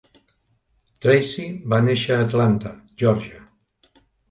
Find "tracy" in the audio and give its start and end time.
1.05-1.45